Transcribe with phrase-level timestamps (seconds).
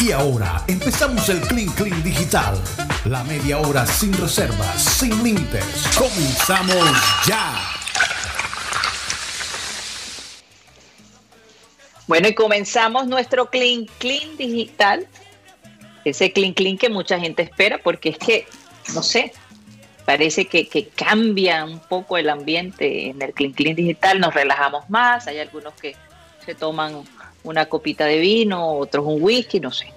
[0.00, 2.54] Y ahora empezamos el Clean Clean Digital.
[3.04, 5.64] La media hora sin reservas, sin límites.
[5.96, 7.54] Comenzamos ya.
[12.06, 15.06] Bueno, y comenzamos nuestro Clean Clean Digital.
[16.04, 18.46] Ese Clean Clean que mucha gente espera porque es que,
[18.94, 19.32] no sé,
[20.04, 24.88] parece que, que, cambia un poco el ambiente en el Clean Clean Digital, nos relajamos
[24.90, 25.96] más, hay algunos que
[26.44, 27.04] se toman
[27.44, 29.92] una copita de vino, otros un whisky, no sé.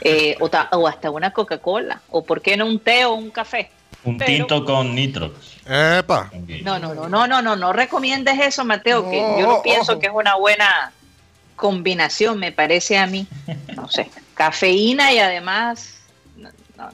[0.00, 3.30] Eh, o, ta, o, hasta una Coca-Cola, o por qué no un té o un
[3.30, 3.70] café.
[4.04, 5.32] Un Pero, tinto con nitro.
[5.66, 6.30] Epa.
[6.62, 9.92] No, no, no, no, no, no, no recomiendes eso, Mateo, no, que yo no pienso
[9.92, 10.00] ojo.
[10.00, 10.92] que es una buena
[11.56, 13.26] combinación, me parece a mí.
[13.74, 15.98] No sé, cafeína y además,
[16.36, 16.90] no, no,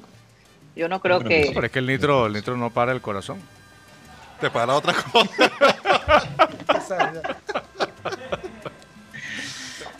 [0.74, 1.50] yo no creo, no, que...
[1.52, 3.38] Pero es que el nitro, el nitro no para el corazón.
[4.40, 5.42] Te para otra cosa.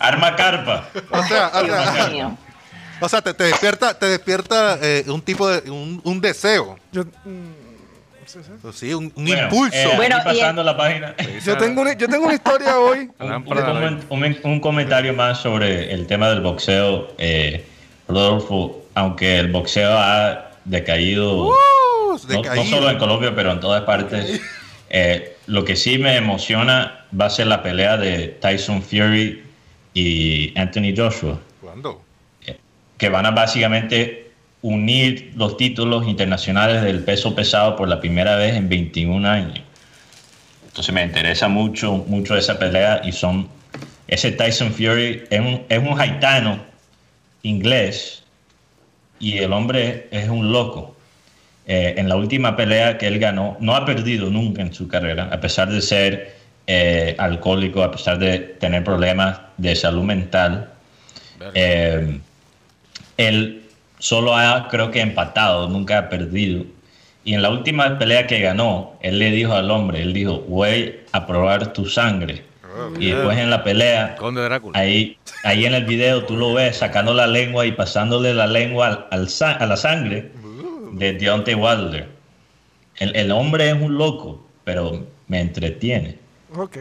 [0.06, 0.88] Arma carpa.
[1.10, 2.36] O sea, o sea,
[3.00, 6.78] o sea te, te, despierta, te despierta eh, un tipo de un, un deseo.
[6.92, 9.76] Yo, mm, sí, un, un bueno, impulso.
[9.76, 11.14] Eh, Bueno, pasando y- la página.
[11.44, 13.10] yo, tengo una, yo tengo una historia hoy.
[13.18, 17.08] Un, un- un- un comentario más sobre el tema del boxeo.
[17.18, 17.66] Eh,
[18.08, 22.64] Rodolfo, aunque el boxeo ha decaído, Uh, no, no decaído.
[22.64, 24.40] solo en Colombia, pero en todas partes,
[24.90, 29.43] eh, lo que sí me emociona va a ser la pelea de Tyson Fury
[29.94, 32.02] y Anthony Joshua, ¿Cuándo?
[32.98, 34.30] que van a básicamente
[34.62, 39.60] unir los títulos internacionales del peso pesado por la primera vez en 21 años.
[40.66, 43.48] Entonces me interesa mucho, mucho esa pelea y son
[44.08, 46.58] ese Tyson Fury es un, es un haitano
[47.42, 48.22] inglés
[49.18, 50.96] y el hombre es un loco.
[51.66, 55.30] Eh, en la última pelea que él ganó, no ha perdido nunca en su carrera,
[55.32, 56.36] a pesar de ser
[56.66, 60.70] eh, alcohólico, a pesar de tener problemas de salud mental.
[61.54, 62.18] Eh,
[63.16, 63.62] él
[63.98, 66.64] solo ha, creo que, empatado, nunca ha perdido.
[67.24, 71.00] Y en la última pelea que ganó, él le dijo al hombre, él dijo, voy
[71.12, 72.44] a probar tu sangre.
[72.98, 74.16] Y después en la pelea,
[74.74, 79.06] ahí, ahí en el video tú lo ves sacando la lengua y pasándole la lengua
[79.10, 80.32] al, a la sangre
[80.92, 82.08] de Deontay Wilder.
[82.96, 86.18] El, el hombre es un loco, pero me entretiene.
[86.56, 86.76] Ok.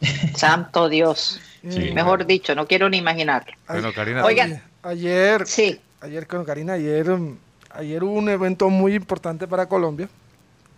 [0.36, 1.40] Santo Dios.
[1.68, 1.90] Sí.
[1.92, 3.52] Mejor dicho, no quiero ni imaginarlo.
[3.68, 4.24] Bueno, Karina.
[4.24, 4.62] Oigan.
[4.82, 7.36] Ayer, Sí, ayer con Karina, ayer, um,
[7.70, 10.08] ayer hubo un evento muy importante para Colombia,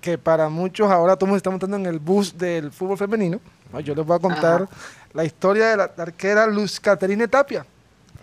[0.00, 3.38] que para muchos ahora todos estamos montando en el bus del fútbol femenino.
[3.72, 4.68] Ah, Yo les voy a contar Ajá.
[5.12, 7.66] la historia de la arquera Luz Caterine Tapia.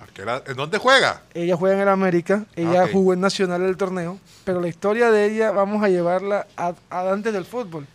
[0.01, 1.21] Arquera- ¿En dónde juega?
[1.35, 2.91] Ella juega en el América, ella ok.
[2.91, 7.11] jugó en Nacional del torneo, pero la historia de ella vamos a llevarla a, a
[7.11, 7.85] antes del fútbol.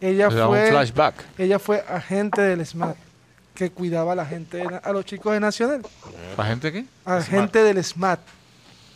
[0.00, 1.14] Ella Le da un fue, flashback.
[1.38, 2.96] ella fue agente del SMAT,
[3.54, 5.82] que cuidaba a la gente, de- a los chicos de Nacional.
[6.36, 6.84] ¿La gente qué?
[7.04, 8.20] Agente del SMAT,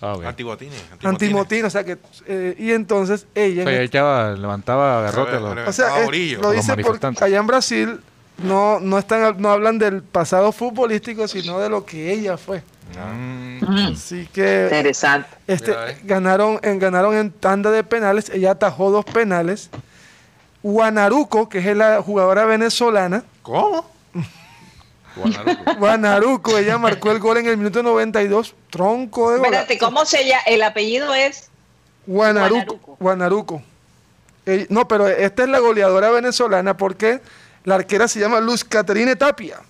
[0.00, 0.24] Ah, ok.
[0.26, 0.80] Antibotines.
[1.02, 3.62] antimotín, o sea que, eh, y entonces ella...
[3.62, 6.36] O sea, en ella echaba, levantaba garrote a los- Pero- O sea, Ah, es- Orillo.
[6.40, 8.00] lo Los dice porque allá en Brasil
[8.44, 12.62] no, no, están, no hablan del pasado futbolístico, sino de lo que ella fue.
[13.12, 15.28] Mm, Así que interesante.
[15.46, 15.98] este, Mira, eh.
[16.04, 19.68] ganaron, en, ganaron en tanda de penales, ella atajó dos penales.
[20.62, 23.84] Guanaruco, que es la jugadora venezolana, ¿Cómo?
[25.16, 25.74] Guanaruco.
[25.76, 29.46] Guanaruco, ella marcó el gol en el minuto 92, tronco de gol.
[29.46, 30.42] Espérate, ¿cómo se llama?
[30.46, 31.50] El apellido es
[32.06, 32.54] Guanaruco.
[32.54, 32.96] Guanaruco.
[33.00, 33.62] Guanaruco.
[34.46, 37.20] Eh, no, pero esta es la goleadora venezolana porque
[37.64, 39.60] la arquera se llama Luz Caterine Tapia.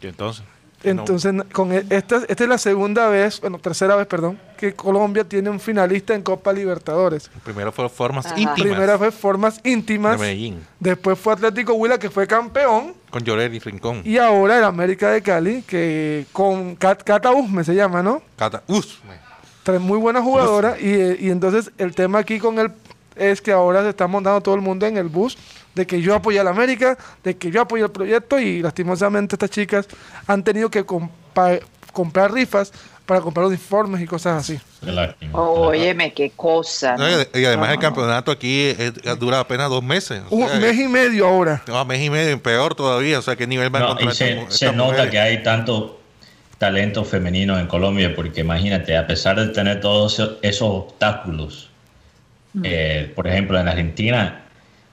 [0.00, 0.44] ¿Y entonces?
[0.84, 5.24] Entonces, con e- esta, esta es la segunda vez, bueno, tercera vez, perdón, que Colombia
[5.24, 7.30] tiene un finalista en Copa Libertadores.
[7.44, 8.38] Primero fue formas Ajá.
[8.38, 8.60] íntimas.
[8.60, 10.64] Primera vez formas de íntimas, Medellín.
[10.78, 14.02] después fue Atlético Huila, que fue campeón, Con Llorel y Rincón.
[14.04, 18.22] y ahora el América de Cali, que con Cat- Cata Usme se llama, ¿no?
[18.36, 18.62] Cata.
[18.68, 19.00] Us.
[19.64, 22.70] Tres muy buenas jugadoras, y, eh, y entonces el tema aquí con él
[23.16, 25.36] es que ahora se está montando todo el mundo en el bus
[25.78, 29.36] de que yo apoyo a la América, de que yo apoyo el proyecto, y lastimosamente
[29.36, 29.86] estas chicas
[30.26, 31.60] han tenido que compa-
[31.92, 32.72] comprar rifas
[33.06, 34.60] para comprar uniformes y cosas así.
[34.84, 35.38] Qué lástima.
[35.40, 36.96] Óyeme, qué cosa.
[36.96, 37.06] ¿no?
[37.08, 40.20] Y además No, el campeonato aquí eh, dura apenas dos meses.
[40.28, 41.62] o Un mes y medio ahora.
[41.68, 43.20] No, mes y medio, peor todavía.
[43.20, 46.00] O sea, ¿qué nivel va a No, encontrar y se, esta nota que hay tanto
[46.58, 51.70] talento femenino en Colombia, porque imagínate, a pesar de tener todos esos- obstáculos,
[52.64, 54.44] eh, por ejemplo, en Argentina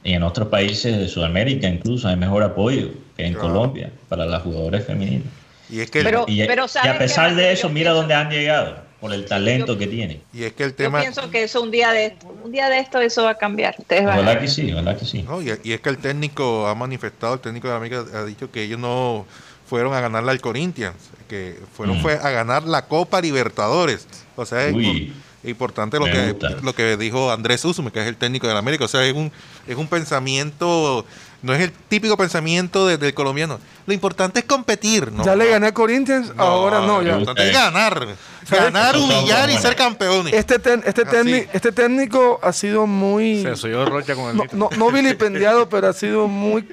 [0.05, 3.49] en otros países de Sudamérica incluso hay mejor apoyo que en Claro.
[3.49, 5.27] Colombia para las jugadoras femeninas.
[5.69, 8.13] Y es que Pero- Y, y a ¿sabes pesar de eso, Yo mira pienso- dónde
[8.13, 10.21] han llegado, por el talento Yo- que tienen.
[10.33, 10.99] y es que el Yo tema.
[11.01, 13.75] pienso que eso un día de esto, un día de esto eso va a cambiar.
[13.79, 15.23] Ustedes van a que sí, ojalá que sí.
[15.23, 18.51] No, y, y es que el técnico ha manifestado, el técnico de América ha dicho
[18.51, 19.25] que ellos no,
[19.67, 20.95] fueron a ganarla al Corinthians,
[21.27, 22.01] que fueron Mm.
[22.03, 24.07] fue a ganar la Copa Libertadores.
[24.35, 25.13] O sea, es Uy.
[25.45, 26.49] Impor- importante lo Me que, gusta.
[26.61, 28.85] lo que dijo Andrés Usume, que es el técnico de la América.
[28.85, 29.31] O sea, es un,
[29.67, 31.05] es un pensamiento,
[31.41, 33.59] no es el típico pensamiento de- del colombiano.
[33.85, 35.23] Lo importante es competir, ¿no?
[35.23, 37.01] Ya le gané a Corinthians, ahora no.
[37.01, 37.11] Lo Ya.
[37.13, 38.07] importante es ganar.
[38.49, 40.33] Ganar, humillar y ser campeones.
[40.33, 43.41] Este, ten- este, técnico, este técnico ha sido muy...
[43.41, 46.67] Se soy yo Rocha con el No, no, no vilipendiado, pero ha sido muy,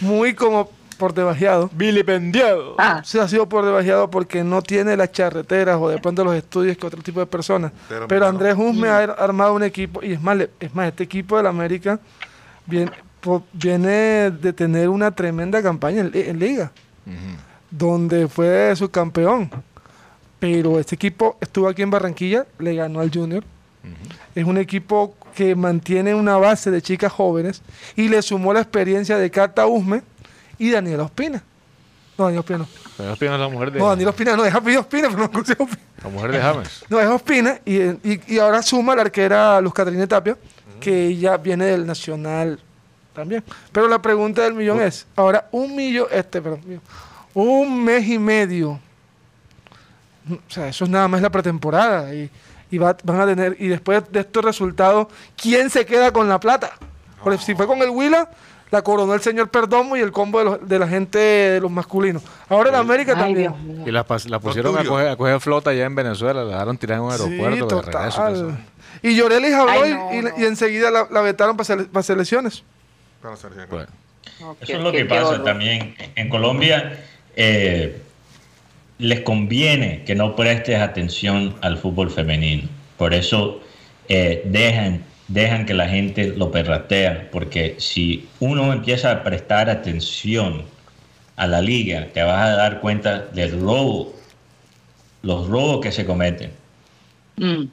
[0.00, 0.70] muy como
[1.02, 1.68] por debajeado.
[1.72, 2.76] Vilipendiado.
[2.78, 6.36] Ah, Sí, ha sido por debajeado porque no tiene las charreteras o de pronto los
[6.36, 7.72] estudios que otro tipo de personas.
[8.06, 8.24] Pero.
[8.24, 11.48] Andrés Usme ha ar- armado un equipo, y es más, es más este equipo del
[11.48, 11.98] América
[12.66, 16.70] viene, po- viene de tener una tremenda campaña en Liga,
[17.68, 19.50] donde fue subcampeón.
[20.38, 23.42] Pero este equipo estuvo aquí en Barranquilla, le ganó al Junior.
[24.36, 27.60] Es un equipo que mantiene una base de chicas jóvenes
[27.96, 30.02] y le sumó la experiencia de Cata Usme
[30.66, 31.42] y Daniel Ospina.
[32.18, 32.68] No, Daniel Ospina no.
[32.96, 35.30] Pero Ospina es la mujer de, No, Daniel Ospina no, es Apellido Ospina, pero no
[35.32, 35.80] José Ospina.
[36.04, 36.84] la mujer de James.
[36.88, 40.36] No, es Ospina y, y, y ahora suma la arquera Luz Catrina Tapia,
[40.80, 42.60] que ella viene del Nacional
[43.14, 43.42] también.
[43.72, 46.60] Pero la pregunta del millón es, ahora un millón, este, perdón,
[47.34, 48.72] un mes y medio,
[50.30, 52.30] o sea, eso es nada más la pretemporada y,
[52.70, 56.38] y va- van a tener, y después de estos resultados, ¿quién se queda con la
[56.38, 56.72] plata?
[57.22, 58.28] Porque si fue con el Huila,
[58.72, 61.70] la coronó el señor Perdomo y el combo de, los- de la gente de los
[61.70, 62.22] masculinos.
[62.48, 63.54] Ahora en América ay, también.
[63.86, 67.04] Y la, pusieron a coger, a coger flota allá en Venezuela, la dejaron tirar en
[67.04, 68.56] un aeropuerto Sí, de regreso.
[69.02, 70.30] y Llorelis habló Ay, y- no, y, no.
[70.38, 72.64] y enseguida la, la vetaron para sele- para selecciones.
[73.20, 73.36] Para.
[73.70, 73.86] Bueno,
[74.60, 75.44] Eso es lo que pasa horror.
[75.44, 75.94] también.
[76.16, 76.98] En Colombia
[77.36, 78.00] eh,
[78.98, 82.68] les conviene que no prestes atención al fútbol femenino.
[82.96, 83.60] Por eso
[84.08, 87.28] eh, dejan, dejan que la gente lo perratea.
[87.32, 90.64] Porque si uno empieza a prestar atención
[91.36, 94.14] a la liga, te vas a dar cuenta del robo,
[95.22, 96.50] los robos que se cometen
[97.36, 97.64] Mm,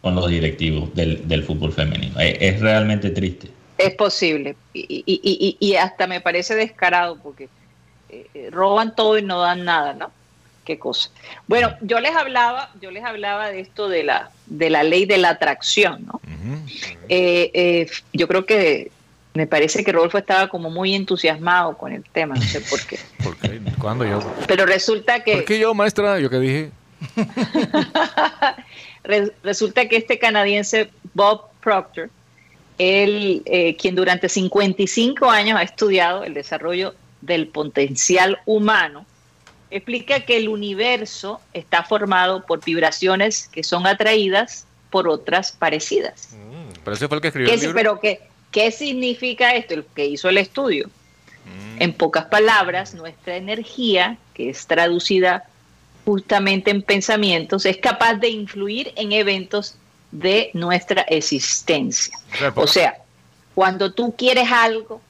[0.00, 2.18] con los directivos del, del fútbol femenino.
[2.20, 3.48] Es- es realmente triste.
[3.78, 4.56] es posible.
[4.72, 7.48] Y, y- y- y- y hasta me parece descarado porque
[8.08, 10.12] eh, eh, roban todo y no dan nada, ¿no?
[10.70, 11.10] Qué cosa.
[11.48, 15.18] Bueno, yo les hablaba, yo les hablaba de esto de la, de la ley de
[15.18, 16.20] la atracción, ¿no?
[17.08, 18.92] Eh, eh, yo creo que
[19.34, 23.00] me parece que Rodolfo estaba como muy entusiasmado con el tema, no sé por qué.
[23.24, 23.60] ¿Por qué?
[23.80, 24.20] ¿Cuándo yo?
[24.46, 26.20] Pero resulta que ¿Por qué yo, maestra?
[26.20, 26.70] Yo que dije.
[29.02, 32.10] Re- resulta que este canadiense Bob Proctor,
[32.78, 39.04] él, eh, quien durante 55 años ha estudiado el desarrollo del potencial humano,
[39.70, 46.36] explica que el universo está formado por vibraciones que son atraídas por otras parecidas.
[46.84, 47.74] Pero ese fue el que escribió ¿Qué, el libro.
[47.74, 48.20] pero qué,
[48.50, 49.74] ¿qué significa esto?
[49.74, 50.90] El que hizo el estudio.
[51.78, 55.44] En pocas palabras, nuestra energía, que es traducida
[56.04, 59.76] justamente en pensamientos, es capaz de influir en eventos
[60.12, 62.16] de nuestra existencia.
[62.54, 62.98] O sea,
[63.54, 65.00] cuando tú quieres algo,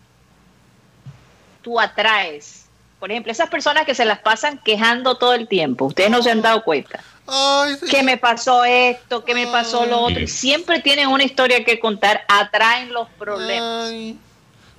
[1.63, 2.67] tú atraes.
[3.01, 6.31] Por ejemplo, esas personas que se las pasan quejando todo el tiempo, ustedes no se
[6.31, 7.03] han dado cuenta.
[7.27, 7.87] Ay, sí.
[7.87, 10.27] que me pasó esto, que me pasó lo otro.
[10.27, 13.89] Siempre tienen una historia que contar, atraen los problemas.
[13.89, 14.19] Ay,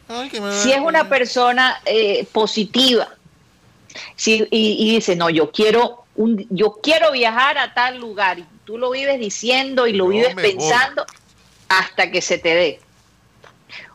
[0.08, 3.10] ay, que me Si es una persona eh, positiva
[4.16, 8.46] si, y, y dice, no, yo quiero, un, yo quiero viajar a tal lugar, y
[8.66, 10.44] tú lo vives diciendo y lo vives voy.
[10.44, 11.06] pensando
[11.70, 12.80] hasta que se te dé.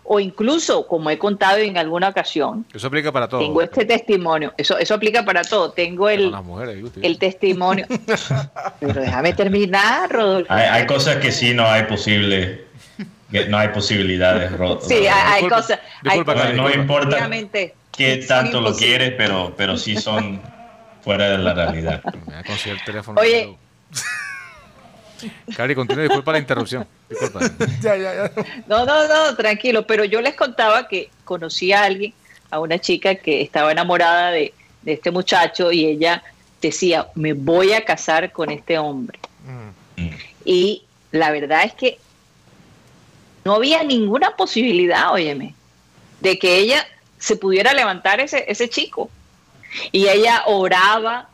[0.09, 3.41] O incluso, como he contado en alguna ocasión, Eso aplica para todo.
[3.41, 7.87] tengo este testimonio, eso, eso aplica para todo, tengo el, mujeres, el testimonio.
[8.81, 10.53] Pero déjame terminar, Rodolfo.
[10.53, 12.67] Hay, hay cosas que sí no hay posible,
[13.33, 14.53] que no hay posibilidades.
[14.53, 15.81] Ro- Sí, hay, Disculpa, cosas.
[16.03, 20.41] disculpa, hay Cari, no, importa obviamente, qué tanto lo quieres, pero, pero sí son
[21.03, 22.01] fuera de la realidad.
[22.27, 23.21] Me da con el teléfono.
[23.21, 23.57] Oye.
[25.57, 26.05] Cari, continúa.
[26.05, 26.87] Disculpa la interrupción.
[27.09, 27.41] Disculpa.
[27.81, 28.33] Ya, ya, ya.
[28.67, 29.87] No, no, no, tranquilo.
[29.87, 32.13] Pero yo les contaba que conocí a alguien,
[32.51, 36.23] a una chica que estaba enamorada de, de este muchacho y ella
[36.61, 39.19] decía, me voy a casar con este hombre.
[39.45, 40.09] Mm.
[40.45, 41.99] Y la verdad es que
[43.45, 45.55] no había ninguna posibilidad, óyeme,
[46.21, 46.87] de que ella
[47.19, 49.11] se pudiera levantar ese, ese chico.
[49.93, 51.29] Y ella oraba,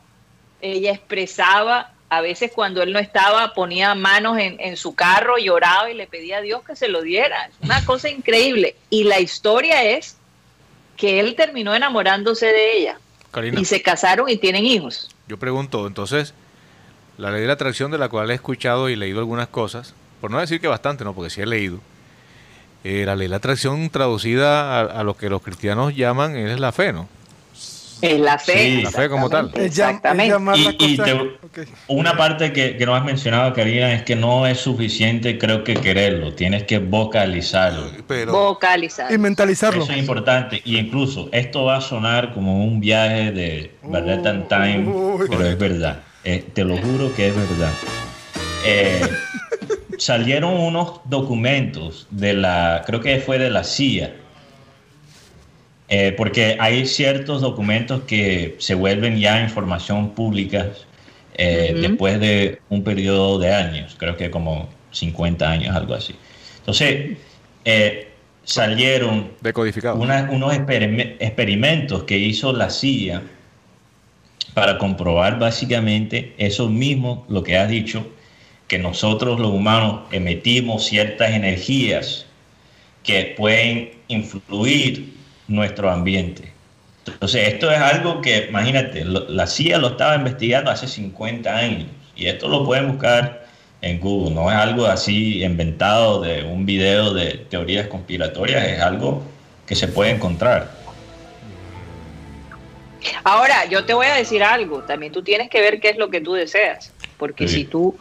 [0.61, 5.49] ella expresaba, a veces cuando él no estaba ponía manos en, en su carro y
[5.49, 7.45] oraba y le pedía a Dios que se lo diera.
[7.47, 8.75] Es una cosa increíble.
[8.89, 10.17] Y la historia es
[10.97, 12.99] que él terminó enamorándose de ella
[13.31, 15.09] Karina, y se casaron y tienen hijos.
[15.27, 16.33] yo pregunto, entonces,
[17.17, 20.31] la ley de la atracción de la cual he escuchado y leído algunas cosas, por
[20.31, 21.79] no decir que bastante, no, porque sí he leído,
[22.83, 26.59] eh, la ley de la atracción traducida a, a lo que los cristianos llaman es
[26.59, 27.07] la fe, ¿no?
[28.03, 28.53] Es la fe.
[28.53, 28.81] Sí.
[28.81, 29.49] La fe como tal.
[29.55, 30.35] exactamente,
[30.77, 31.37] Y- te-.
[31.87, 35.75] Una parte que, que no has mencionado, Karina, es que no es suficiente, creo que
[35.75, 37.89] quererlo, tienes que vocalizarlo.
[38.05, 39.09] Pero Vocalizar.
[39.09, 39.83] Y mentalizarlo.
[39.83, 40.61] Eso es importante.
[40.65, 45.27] Y incluso esto va a sonar como un viaje de Ballet and Time, Uy.
[45.29, 46.01] pero es verdad.
[46.25, 47.71] Eh, te lo juro que es verdad.
[48.65, 49.01] Eh,
[49.97, 54.13] salieron unos documentos de la, creo que fue de la CIA,
[55.95, 60.71] eh, porque hay ciertos documentos que se vuelven ya información pública
[61.37, 66.15] eh, después de un periodo de años, creo que como 50 años, algo así.
[66.61, 67.15] Entonces,
[67.65, 68.07] eh,
[68.43, 69.29] salieron
[70.03, 73.21] una- unos experime- experimentos que hizo la CIA
[74.55, 78.07] para comprobar básicamente eso mismo, lo que has dicho,
[78.67, 82.25] que nosotros los humanos emitimos ciertas energías
[83.03, 85.13] que pueden influir
[85.47, 86.51] nuestro ambiente.
[87.05, 91.87] Entonces, esto es algo que, imagínate, lo- la CIA lo estaba investigando hace 50 años
[92.15, 93.43] y esto lo pueden buscar
[93.81, 99.21] en Google, no es algo así inventado de un video de teorías conspiratorias, es algo
[99.67, 100.71] que se puede encontrar.
[103.25, 106.09] Ahora, yo te voy a decir algo, también tú tienes que ver qué es lo
[106.09, 107.55] que tú deseas, porque Sí.
[107.55, 107.97] si tú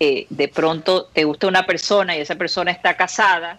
[0.00, 3.58] eh, de pronto te gusta una persona y esa persona está casada,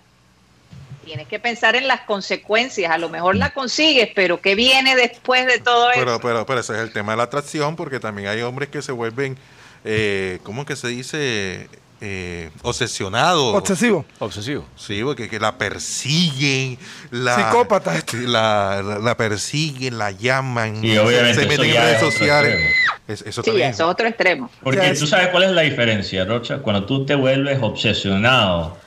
[1.05, 5.45] tienes que pensar en las consecuencias, a lo mejor la consigues, pero ¿qué viene después
[5.45, 6.19] de todo Pero, eso?
[6.21, 8.91] pero, pero ese es el tema de la atracción, porque también hay hombres que se
[8.91, 9.37] vuelven,
[9.85, 11.69] eh, ¿cómo que se dice?
[12.01, 13.55] Eh, obsesionados.
[13.55, 14.05] Obsesivo.
[14.19, 14.65] Obsesivo.
[14.75, 16.77] Sí, porque que la persiguen,
[17.09, 17.93] la, Psicópata.
[18.25, 22.53] la, la, la persiguen, la llaman, Y obviamente se meten en redes sociales.
[22.53, 22.75] extremo.
[23.07, 23.69] Es- eso Sí, también.
[23.69, 24.49] eso es otro extremo.
[24.61, 26.57] Porque tú sabes cuál es la diferencia, Rocha.
[26.57, 28.77] Cuando tú te vuelves obsesionado,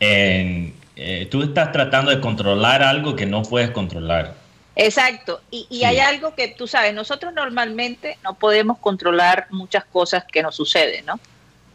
[0.00, 4.34] en, eh, tú estás tratando de controlar algo que no puedes controlar.
[4.76, 5.84] Exacto, y, y Sí.
[5.84, 11.06] hay algo que tú sabes, nosotros normalmente no podemos controlar muchas cosas que nos suceden,
[11.06, 11.18] ¿no?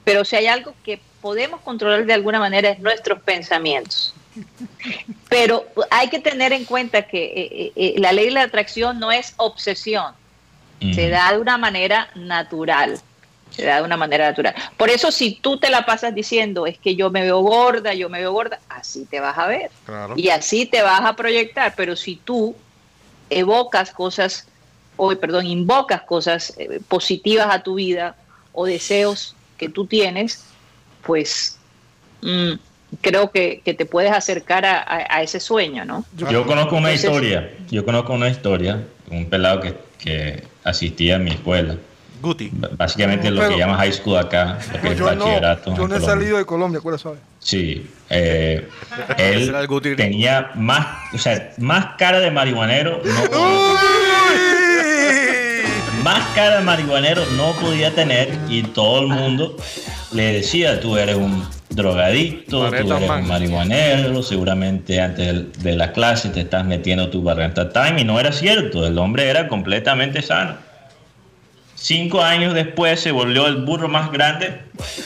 [0.03, 4.13] Pero si hay algo que podemos controlar de alguna manera es nuestros pensamientos.
[5.29, 9.00] Pero hay que tener en cuenta que eh, eh, eh, la ley de la atracción
[9.00, 10.13] no es obsesión,
[10.94, 13.00] se da de una manera natural.
[13.52, 14.54] Se da de una manera natural.
[14.75, 18.10] Por eso, si tú te la pasas diciendo es que yo me veo gorda, yo
[18.10, 19.72] me veo gorda, así te vas a ver.
[19.86, 20.14] Claro.
[20.18, 21.74] Y así te vas a proyectar.
[21.78, 22.56] Pero si tú
[23.30, 24.48] evocas cosas,
[24.98, 28.16] o perdón, invocas cosas eh, positivas a tu vida
[28.52, 30.44] o deseos que tú tienes,
[31.04, 31.58] pues
[32.22, 32.54] mm,
[33.02, 36.04] creo que, que te puedes acercar a, a- a ese sueño, ¿no?
[36.18, 41.20] Yo conozco una Entonces- historia, yo conozco una historia, un pelado que, que asistía a
[41.20, 41.78] mi escuela,
[42.25, 42.51] Guti.
[42.77, 45.65] Básicamente lo Pero- que llama high school acá, lo que es yo bachillerato.
[45.72, 46.08] yo no he Colombia.
[46.10, 47.17] salido de Colombia, ¿cuál suave?
[47.39, 48.67] Sí, eh,
[49.17, 49.53] él
[49.96, 53.79] tenía más, o sea, más cara de marihuanero, no podía
[56.03, 59.58] más cara de marihuanero no podía tener y todo el mundo
[60.12, 63.22] le decía, tú eres un drogadicto, tú eres man.
[63.24, 68.20] un marihuanero, seguramente antes de la clase te estás metiendo tu barrenta time y no
[68.20, 70.58] era cierto, el hombre era completamente sano.
[71.86, 74.60] Cinco años después se volvió el burro más grande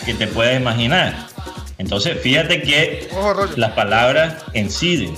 [0.06, 1.14] que te puedes imaginar.
[1.78, 5.14] Entonces, fíjate que Ojo, las palabras inciden.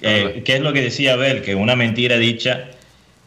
[0.00, 1.42] Eh, ¿Qué es lo que decía Abel?
[1.42, 2.70] Que una mentira dicha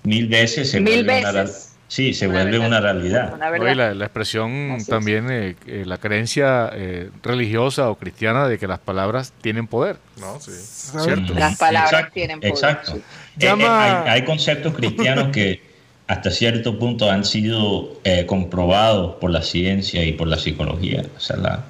[0.01, 1.33] mil veces se Mil vuelve una veces.
[1.33, 1.51] real-
[1.89, 2.67] Sí, se Una vuelve verdad.
[2.67, 3.33] una realidad.
[3.35, 8.47] Una No, la, la expresión Así también, eh, eh, la creencia eh, religiosa o cristiana
[8.47, 9.97] de que las palabras tienen poder.
[10.19, 10.51] No, sí.
[10.51, 11.33] ¿Cierto?
[11.35, 12.91] Las palabras Exacto, tienen poder, Exacto.
[12.93, 12.97] sí.
[12.97, 15.61] Eh, eh, Llama- hay, hay conceptos cristianos que
[16.07, 21.03] hasta cierto punto han sido eh, comprobados por la ciencia y por la psicología.
[21.15, 21.63] O sea, la,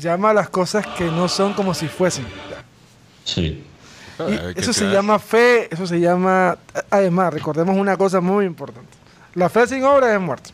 [0.00, 2.24] Llama a las cosas que no son como si fuesen.
[3.24, 3.64] sí.
[4.18, 6.56] Y que eso se llama fe, eso se llama...
[6.90, 8.90] Además, recordemos una cosa muy importante.
[9.34, 10.50] La fe sin obra es muerte.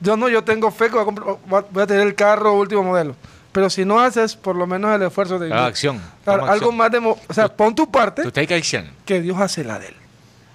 [0.00, 2.82] Yo no, yo tengo fe que voy a, comprar- voy a tener el carro último
[2.82, 3.14] modelo.
[3.52, 5.50] Pero si no haces por lo menos el esfuerzo de...
[5.52, 5.98] Ah, acción.
[6.24, 6.76] Claro, algo acción.
[6.76, 6.98] más de...
[6.98, 8.90] O sea, pon tu parte Tú take action.
[9.06, 9.94] que Dios hace la de él.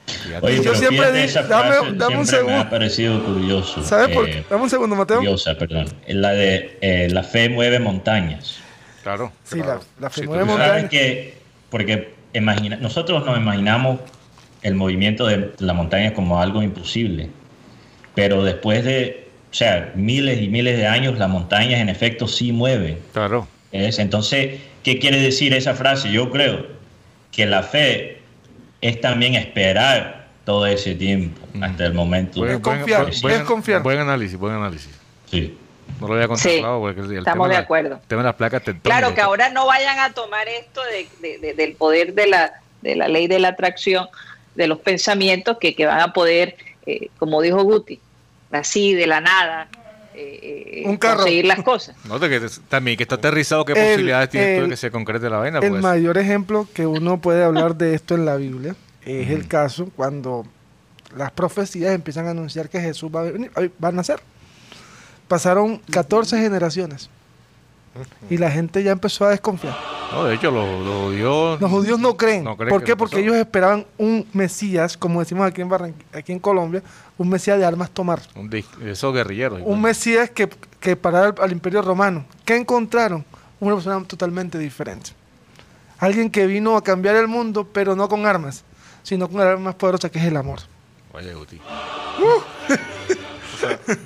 [0.08, 0.46] Fíjate.
[0.46, 2.60] Oye, Yo siempre fíjate di- esa dame- frase, dame un siempre me segundo.
[2.60, 3.84] ha parecido curioso.
[3.84, 4.44] ¿Sabes por eh, qué?
[4.50, 5.18] Dame un segundo, Mateo.
[5.18, 5.88] Curiosa, perdón.
[6.08, 8.58] La de eh, la fe mueve montañas.
[9.04, 9.32] Claro.
[9.44, 10.90] Sí, la, la fe Sí, mueve tú Tú sabes montañas.
[10.92, 11.34] que,
[11.70, 14.00] porque imagina, nosotros nos imaginamos
[14.62, 17.30] el movimiento de la montaña como algo imposible,
[18.16, 22.52] pero después de, o sea, miles y miles de años, las montañas en efecto sí
[22.52, 23.00] mueven.
[23.14, 23.48] Claro.
[23.72, 24.00] ¿es?
[24.00, 26.12] Entonces, ¿qué quiere decir esa frase?
[26.12, 26.66] Yo creo
[27.32, 28.15] que la fe
[28.82, 32.40] es también esperar todo ese tiempo hasta el momento.
[32.40, 33.82] Buen, confiar, buen- confiar.
[33.82, 34.92] buen análisis, buen análisis.
[35.30, 35.58] Sí.
[36.00, 37.96] No lo había contemplado porque el estamos tema de la- acuerdo.
[37.96, 38.64] El tema de las placas.
[38.84, 42.54] Claro, que ahora no vayan a tomar esto de- de- de- del poder de la,
[42.82, 44.08] de la ley de la atracción
[44.56, 46.56] de los pensamientos que, que van a poder,
[46.86, 48.00] eh, como dijo Guti,
[48.52, 49.68] así de la nada,
[50.18, 51.18] eh, Un carro.
[51.18, 51.96] conseguir las cosas.
[52.06, 54.92] No, de que también que está aterrizado, ¿qué El- posibilidades tiene tú de que se
[54.92, 55.60] concrete la vaina?
[55.60, 59.48] El Pues, mayor ejemplo que uno puede hablar de esto en la Biblia es el
[59.48, 60.46] caso cuando
[61.16, 63.52] las profecías empiezan a anunciar que Jesús va a, venir,
[63.84, 64.20] va a nacer.
[65.28, 67.10] Pasaron 14 generaciones
[68.30, 69.76] y la gente ya empezó a desconfiar.
[70.12, 71.62] no, de hecho, los, los judíos...
[71.62, 72.44] Los judíos no creen.
[72.44, 72.96] No creen ¿Por qué?
[72.96, 76.84] Porque ellos esperaban un Mesías, como decimos aquí en, Barranqu- aquí en Colombia,
[77.18, 78.22] un Mesías de armas tomar.
[78.36, 79.62] un dis- esos guerrilleros.
[79.64, 80.50] Un Mesías que,
[80.80, 82.26] que parara al, al imperio romano.
[82.44, 83.24] ¿Qué encontraron?
[83.60, 85.12] Una persona totalmente diferente.
[85.98, 88.64] Alguien que vino a cambiar el mundo, pero no con armas,
[89.04, 90.60] sino con el arma más poderosa que es el amor.
[91.14, 91.60] Oye, Guti.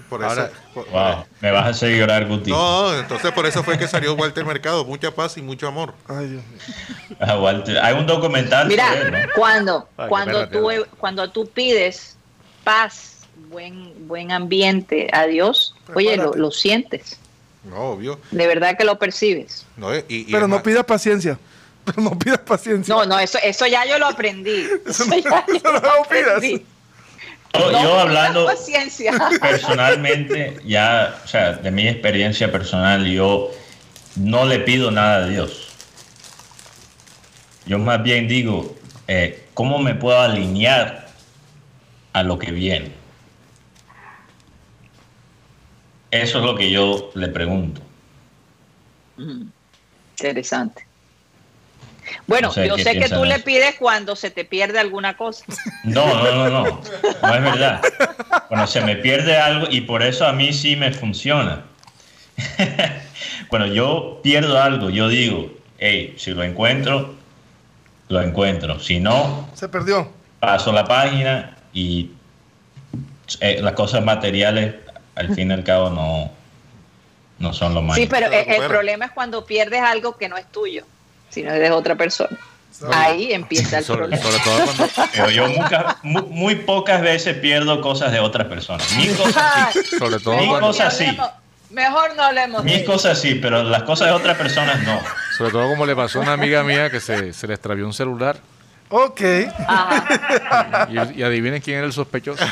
[0.09, 2.51] Por Ahora- eso, por- Wow, me vas a hacer llorar, Guti.
[2.51, 4.85] No, entonces por eso fue que salió Walter Mercado.
[4.85, 5.93] Mucha paz y mucho amor.
[6.07, 7.17] Ay, Dios mío.
[7.19, 7.77] Ah, Walter.
[7.79, 9.33] Hay un documental Mira, sobre él, ¿no?
[9.35, 12.17] cuando, Ay, cuando, tú, cuando tú pides
[12.63, 13.17] paz,
[13.49, 17.17] buen, buen ambiente a Dios, oye, lo, lo sientes,
[17.63, 18.19] No, obvio.
[18.31, 19.65] de verdad que lo percibes.
[19.77, 21.39] No, y- y Pero no pidas paciencia.
[21.85, 22.93] Pero no pidas paciencia.
[22.93, 24.67] No, no, eso, eso ya yo lo aprendí.
[24.85, 26.35] Eso ya yo no lo lo pidas.
[26.37, 26.65] aprendí.
[27.53, 28.47] Yo, No yo pidas hablando
[29.41, 33.51] personalmente, ya, o sea, de mi experiencia personal, yo
[34.15, 35.69] no le pido nada a Dios.
[37.65, 38.75] Yo más bien digo,
[39.07, 41.07] eh, ¿cómo me puedo alinear
[42.13, 42.91] a lo que viene?
[46.11, 47.81] Eso es lo que yo le pregunto.
[50.11, 50.88] Interesante.
[52.27, 55.45] Bueno, yo ¿qué sé que tú le pides cuando se te pierde alguna cosa.
[55.83, 56.81] No, no, no, no.
[57.21, 57.81] No es verdad.
[58.47, 61.65] Cuando se me pierde algo y por eso a mí sí me funciona.
[63.49, 67.15] Cuando yo pierdo algo, yo digo, hey, si lo encuentro,
[68.07, 68.79] lo encuentro.
[68.79, 70.11] Si no, Se perdió.
[70.39, 72.11] paso la página y
[73.39, 74.75] eh, las cosas materiales,
[75.15, 76.31] al fin y al cabo, no,
[77.39, 77.95] no son lo más.
[77.95, 80.85] Sí, pero el, problema es cuando pierdes algo que no es tuyo,
[81.29, 82.37] sino es de otra persona.
[82.93, 84.23] Ahí empieza el Sobre, problema.
[84.23, 84.87] sobre todo cuando...
[85.11, 88.89] Pero yo muchas- mu- muy, pocas veces pierdo cosas de otras personas.
[88.95, 89.97] Mis cosas sí.
[89.97, 91.17] Sobre todo Mi Mejor cuando, cosa ni sí.
[91.71, 94.99] Mejor no hablemos de Mis cosas sí, pero las cosas de otras personas no.
[95.37, 97.93] sobre todo como le pasó a una amiga mía que se, se le extravió un
[97.93, 98.37] celular.
[98.91, 99.21] Ok.
[99.67, 100.87] Ajá.
[100.89, 102.43] Y, y adivinen quién era el sospechoso.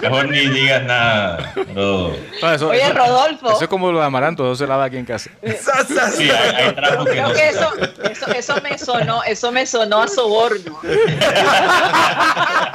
[0.00, 1.52] Mejor ni digas nada.
[1.74, 2.12] No,
[2.52, 3.50] eso- Oye, eso- Rodolfo.
[3.52, 5.30] Eso es como lo de amaranto, eso se lava aquí en casa.
[5.60, 7.72] Sa, sa, Sí, hay, hay trapos que Creo no que se eso,
[8.10, 10.78] eso, eso me sonó, eso me sonó a soborno.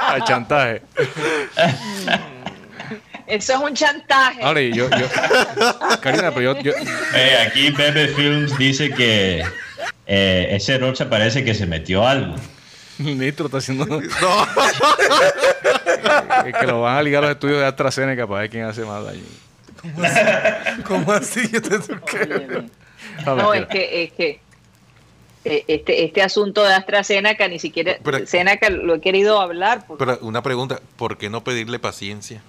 [0.00, 0.82] Al chantaje.
[3.26, 4.42] Eso es un chantaje.
[4.42, 5.06] Ahora, y yo, yo,
[6.00, 6.72] Karina, pero yo, yo,
[7.14, 9.42] Eh, aquí Bebe Films dice que
[10.06, 12.36] eh, ese Rocha parece que se metió algo.
[12.98, 14.00] Nitro está haciendo No,
[16.44, 18.82] que que lo van a ligar a los estudios de AstraZeneca para ver quién hace
[18.84, 19.22] más daño.
[20.86, 21.48] ¿Cómo así?
[21.48, 21.78] ¿Qué te-
[22.10, 22.34] qué?
[22.34, 22.68] Óyeme.
[23.24, 24.40] No, No, es que, es que
[25.44, 29.84] eh, este, este asunto de AstraZeneca ni siquiera Pero- Zeneca lo he querido hablar.
[29.86, 32.42] Porque, pero una pregunta, ¿por qué no pedirle paciencia?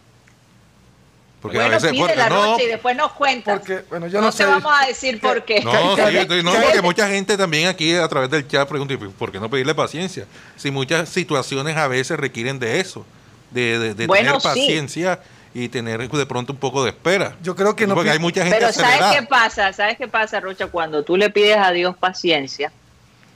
[1.42, 3.60] Porque bueno, pide porque- la no, noche y después nos cuentas.
[3.60, 4.46] Porque, bueno, yo no no te sé.
[4.46, 5.62] vamos a decir por qué.
[5.62, 9.32] No, sí, no, porque mucha gente también aquí a través del chat pregunta, ¿y ¿por
[9.32, 10.26] qué no pedirle paciencia?
[10.56, 13.06] Si muchas situaciones a veces requieren de eso,
[13.52, 14.48] de, de- de Bueno, tener sí.
[14.48, 15.20] paciencia
[15.54, 17.36] y tener de pronto un poco de espera.
[17.42, 19.20] Yo creo que no Porque hay mucha gente Pero ¿sabes acelerada.
[19.20, 19.74] qué pasa?
[19.74, 20.68] ¿Sabes qué pasa, Rocha?
[20.68, 22.72] Cuando tú le pides a Dios paciencia,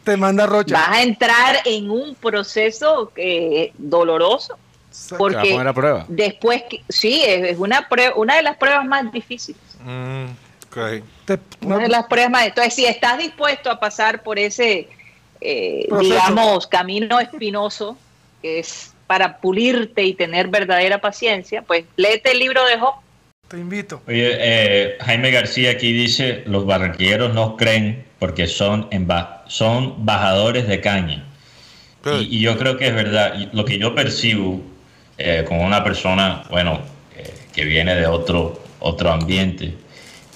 [0.04, 0.74] Te manda Rocha.
[0.76, 4.58] vas a entrar en un proceso eh, doloroso.
[5.18, 6.06] Porque prueba.
[6.08, 9.62] después, que- sí, es es una, prue- una de las pruebas más difíciles.
[9.84, 10.26] Mm,
[10.68, 11.04] ok.
[11.26, 12.46] te- Una de las pruebas más.
[12.48, 14.90] Entonces, si estás dispuesto a pasar por ese,
[15.40, 17.98] eh, digamos, camino espinoso,
[18.42, 22.96] que es para pulirte y tener verdadera paciencia, pues léete el libro de Job.
[23.48, 24.02] te invito.
[24.08, 28.88] Oye, eh, Jaime García aquí dice, los barranquilleros no creen porque son,
[29.48, 31.26] son bajadores de caña.
[32.06, 33.36] Y, y yo creo que es verdad.
[33.52, 34.62] Lo que yo percibo
[35.24, 36.80] eh, como una persona, bueno,
[37.16, 39.74] eh, que viene de otro, otro ambiente,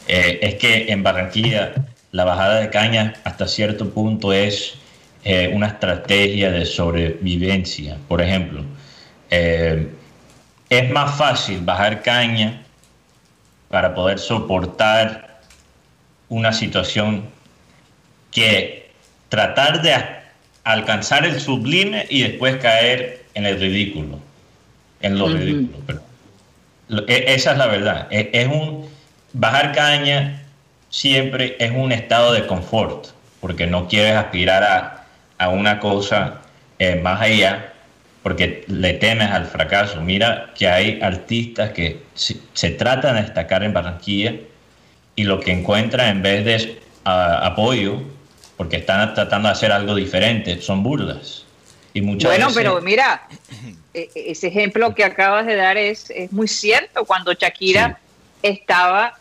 [0.08, 1.74] eh, es que en Barranquilla
[2.12, 4.76] la bajada de caña hasta cierto punto es
[5.24, 7.98] eh, una estrategia de sobrevivencia.
[8.08, 8.64] Por ejemplo,
[9.30, 12.62] es más fácil bajar caña
[13.70, 15.42] para poder soportar
[16.30, 17.26] una situación
[18.32, 18.92] que
[19.30, 19.96] tratar de
[20.64, 24.20] alcanzar el sublime y después caer en el ridículo,
[25.02, 25.80] en lo ridículo.
[25.86, 26.04] perdón.
[26.88, 28.08] Lo- e- esa es la verdad.
[28.12, 28.88] E- Es, un
[29.34, 30.44] bajar caña
[30.90, 33.08] siempre es un estado de confort,
[33.42, 35.06] porque no quieres aspirar a,
[35.38, 36.42] a una cosa
[36.80, 37.74] eh, más allá,
[38.24, 40.02] porque le temes al fracaso.
[40.02, 44.34] Mira que hay artistas que se, se tratan de destacar en Barranquilla
[45.16, 48.02] y lo que encuentran en vez de apoyo,
[48.58, 51.45] porque están tratando de hacer algo diferente, son burlas.
[51.96, 53.28] Y muchas Bueno, veces- pero mira,
[53.94, 57.06] e- e- ese ejemplo que acabas de dar es, es muy cierto.
[57.06, 58.00] Cuando Shakira
[58.44, 59.18] estaba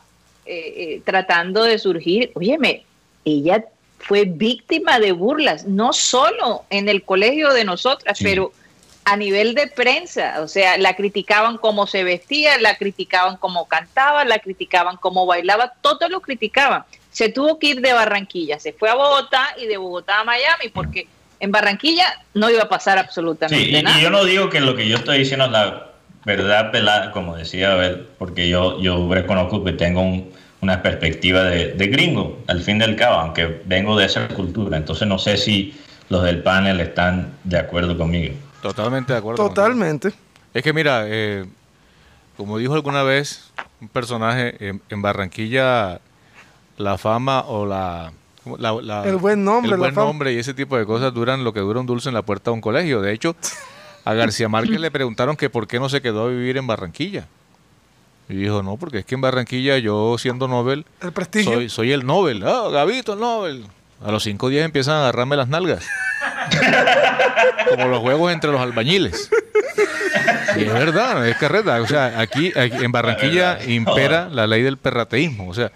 [0.47, 2.85] eh, eh, tratando de surgir, óyeme,
[3.25, 3.65] ella
[3.99, 8.25] fue víctima de burlas, no solo en el colegio de nosotras, Sí.
[8.25, 8.53] pero
[9.07, 14.25] a nivel de prensa, o sea, la criticaban cómo se vestía, la criticaban cómo cantaba,
[14.27, 16.85] la criticaban cómo bailaba, todo lo criticaban.
[17.11, 20.69] Se tuvo que ir de Barranquilla, se fue a Bogotá y de Bogotá a Miami
[20.75, 21.07] porque
[21.45, 22.05] en Barranquilla
[22.35, 23.99] no iba a pasar absolutamente Sí, y, nada.
[23.99, 25.87] y yo no digo que lo que yo estoy diciendo es la
[26.25, 31.73] verdad pelada, como decía Abel, porque yo, yo reconozco que tengo un- una perspectiva de,
[31.73, 34.79] de gringo, al fin del cabo, aunque vengo de esa cultura.
[34.79, 35.79] Entonces no sé si
[36.09, 38.35] los del panel están de acuerdo conmigo.
[38.63, 39.47] Totalmente de acuerdo.
[39.47, 40.13] Totalmente.
[40.55, 41.45] Es que mira, eh,
[42.39, 43.53] como dijo alguna vez
[43.83, 46.01] un personaje, en, en Barranquilla
[46.79, 48.13] la fama o la.
[48.59, 51.53] La- la- El buen nombre, el buen nombre y ese tipo de cosas duran lo
[51.53, 53.01] que dura un dulce en la puerta de un colegio.
[53.01, 53.35] De hecho,
[54.05, 57.27] a García Márquez le preguntaron que por qué no se quedó a vivir en Barranquilla.
[58.29, 61.53] Y dijo, no, porque es que en Barranquilla yo siendo Nobel El prestigio.
[61.55, 62.43] soy, soy el Nobel.
[62.47, 63.67] Ah, Gabito, el Nobel.
[64.05, 65.85] A los cinco días empiezan a agarrarme las nalgas.
[67.71, 69.31] Como los juegos entre los albañiles.
[70.57, 71.81] Y es verdad, es carreta.
[71.83, 75.49] O sea, aquí, aquí en Barranquilla impera la ley del perrateísmo.
[75.49, 75.73] O sea,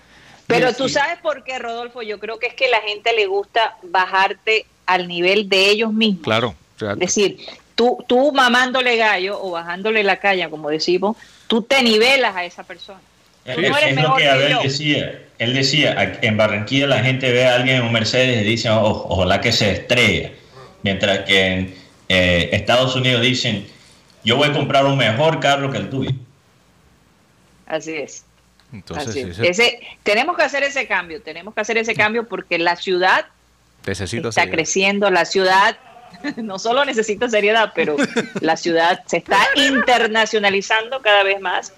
[0.49, 3.77] Pero tú sabes por qué, Rodolfo, yo creo que es que la gente le gusta
[3.83, 6.25] bajarte al nivel de ellos mismos.
[6.25, 6.49] claro.
[6.49, 7.39] o sea, Es decir,
[7.75, 12.65] tú, tú mamándole gallo o bajándole la calle, como decimos, tú te nivelas a esa
[12.65, 13.01] persona.
[13.45, 15.23] Es, Tú no eres es lo mejor que Abel decía.
[15.39, 18.71] Él decía, "Aquí en Barranquilla la gente ve a alguien en un Mercedes y dice,
[18.71, 20.33] "Oh, ojalá que se estrella.
[20.83, 21.75] Mientras que en
[22.09, 23.67] eh, Estados Unidos dicen,
[24.25, 26.11] yo voy a comprar un mejor carro que el tuyo.
[27.67, 28.25] Así es.
[28.73, 32.77] Entonces, ese- Ese, tenemos que hacer ese cambio, tenemos que hacer ese cambio porque la
[32.77, 33.27] ciudad
[33.87, 34.55] necesito está seguir.
[34.57, 35.77] creciendo, la ciudad
[36.37, 37.97] no solo necesita seriedad, pero
[38.41, 41.73] la ciudad se está internacionalizando cada vez más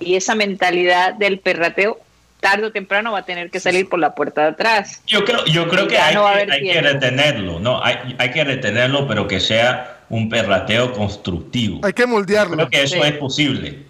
[0.00, 2.00] y esa mentalidad del perrateo
[2.40, 5.00] tarde o temprano va a tener que salir por la puerta de atrás.
[5.06, 7.82] Yo creo, yo creo que hay, no que, hay que retenerlo, ¿no?
[7.82, 11.80] Hay, hay que retenerlo, pero que sea un perrateo constructivo.
[11.82, 12.54] Hay que moldearlo.
[12.56, 13.00] Creo que eso Sí.
[13.04, 13.82] es posible.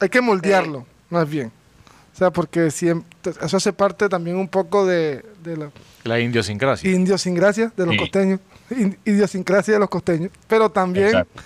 [0.00, 1.52] Hay que moldearlo, más bien.
[2.12, 5.70] O sea, porque siempre, eso hace parte también un poco de, de la
[6.04, 6.90] La idiosincrasia.
[6.90, 7.98] idiosincrasia de los Sí.
[7.98, 8.40] costeños.
[8.70, 10.30] in- Idiosincrasia de los costeños.
[10.46, 11.40] Pero también Exacto.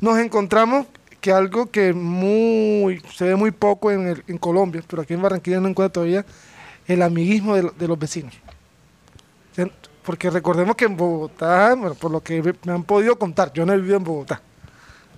[0.00, 0.86] nos encontramos
[1.20, 5.22] que algo que muy se ve muy poco en, el- en Colombia, pero aquí en
[5.22, 6.24] Barranquilla no encuentra todavía,
[6.86, 8.34] el amiguismo de, de los vecinos.
[10.04, 13.72] Porque recordemos que en Bogotá, bueno, por lo que me han podido contar, yo no
[13.72, 14.42] he vivido en Bogotá.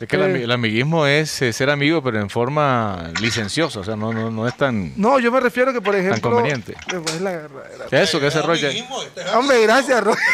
[0.01, 0.43] Es que el, Eh.
[0.45, 3.81] el amiguismo es eh, ser amigo, pero en forma licenciosa.
[3.81, 4.93] O sea, no, no, no es tan.
[4.97, 6.33] No, yo me refiero que, por ejemplo...
[6.33, 6.75] conveniente.
[6.89, 7.43] es la-
[7.91, 8.69] la- Eso, que ese rollo.
[9.37, 10.17] Hombre, gracias, Ro-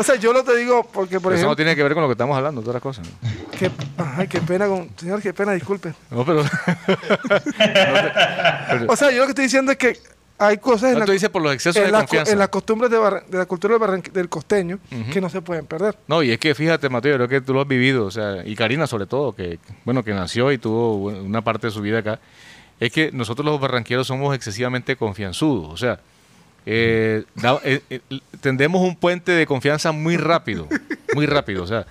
[0.00, 2.02] O sea, yo no te digo porque, por Eso no ejemplo, tiene que ver con
[2.02, 3.04] lo que estamos hablando, otras cosas.
[3.08, 4.08] ¿no?
[4.16, 5.92] ay, qué pena con, señor, qué pena, disculpe.
[6.10, 6.44] No, pero.
[8.88, 9.98] O sea, yo lo que estoy diciendo es que
[10.38, 12.32] hay cosas en, No, la, dices por los excesos en de la- confianza.
[12.32, 12.96] en las costumbres de,
[13.28, 14.78] de la cultura del, barran- del costeño
[15.12, 15.96] que no se pueden perder.
[16.06, 18.54] No, y es que fíjate, Mateo, creo que tú lo has vivido, o sea, y
[18.54, 22.20] Karina sobre todo, que bueno, que nació y tuvo una parte de su vida acá,
[22.80, 25.98] es que nosotros los barranqueros somos excesivamente confianzudos, o sea,
[26.66, 28.00] eh, da- eh, eh,
[28.40, 30.68] tendemos un puente de confianza muy rápido,
[31.14, 31.86] muy rápido, o sea,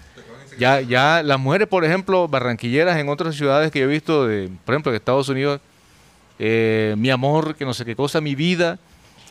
[0.60, 4.49] ya, ya las mujeres, por ejemplo, barranquilleras en otras ciudades que yo he visto, de,
[4.65, 5.60] por ejemplo, en Estados Unidos,
[6.39, 8.80] eh, mi amor, que no sé qué cosa, mi vida,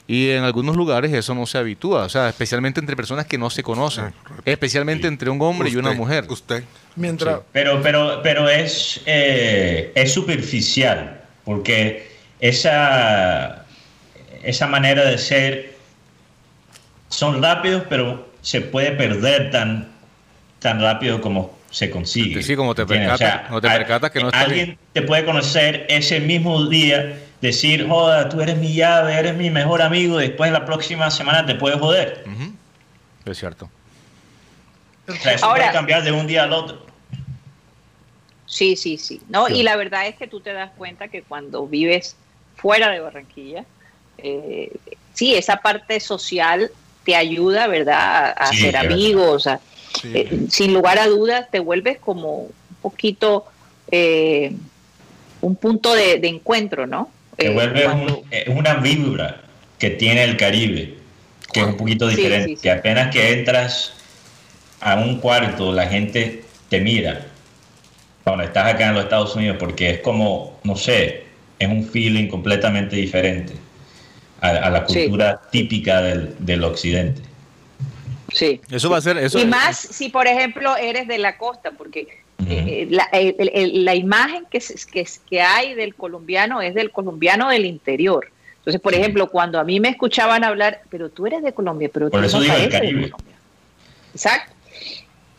[0.08, 3.50] y en algunos lugares eso no se habitúa, o sea, especialmente entre personas que no
[3.50, 4.12] se conocen,
[4.44, 6.26] especialmente entre un hombre y una mujer.
[6.28, 6.62] Usted.
[6.94, 12.08] Mientras, Pero, pero, pero es, eh, es superficial, porque
[12.40, 13.66] esa,
[14.42, 15.76] esa manera de ser
[17.08, 19.88] son rápidos, pero se puede perder tan,
[20.60, 22.42] tan rápido como se consigue.
[22.42, 24.78] Sí, como te percatas- no te al- percatas que no está alguien bien.
[24.92, 29.82] te puede conocer ese mismo día, decir, joda, tú eres mi llave, eres mi mejor
[29.82, 32.24] amigo, después la próxima semana te puede joder.
[32.26, 32.52] Ujú.
[33.30, 33.68] Es cierto.
[35.08, 36.84] O sea, eso Ahora- puede cambiar de un día al otro.
[38.46, 39.20] Sí, sí, sí.
[39.28, 42.16] No, y la verdad es que tú te das cuenta que cuando vives
[42.56, 43.64] fuera de Barranquilla,
[44.18, 44.70] eh,
[45.14, 46.70] sí, esa parte social
[47.04, 47.98] te ayuda, ¿verdad?
[47.98, 48.84] A, a Sí, verdad.
[48.86, 49.46] amigos.
[49.46, 49.60] a-
[50.00, 50.12] Sí.
[50.14, 53.46] eh, sin lugar a dudas, te vuelves como un poquito
[53.90, 54.52] eh,
[55.40, 57.10] un punto de, de encuentro, ¿no?
[57.38, 59.42] que Eh, vuelve cuando- un- eh, una vibra
[59.78, 60.94] que tiene el Caribe.
[61.52, 62.48] que es un poquito diferente.
[62.50, 62.62] sí, sí.
[62.62, 63.92] Que apenas que entras
[64.80, 67.26] a un cuarto, la gente te mira
[68.24, 71.24] cuando estás acá en los Estados Unidos, porque es como, no sé,
[71.58, 73.54] es un feeling completamente diferente
[74.40, 75.02] a, a la Sí.
[75.04, 77.22] cultura típica del, del occidente.
[78.36, 78.60] Sí.
[78.70, 79.16] Eso va a ser.
[79.16, 82.06] Eso, y más si, por ejemplo, eres de la costa, porque
[82.46, 86.90] eh, la, el- el- la imagen que, se- que, que hay del colombiano es del
[86.90, 88.28] colombiano del interior.
[88.58, 92.10] Entonces, por ejemplo, cuando a mí me escuchaban hablar, pero tú eres de Colombia, pero
[92.10, 93.10] Por tú eso no digo el pareces de Caribe.
[93.10, 93.36] Colombia.
[94.12, 94.52] Exacto.